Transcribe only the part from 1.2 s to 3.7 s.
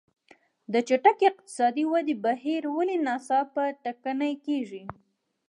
اقتصادي ودې بهیر ولې ناڅاپه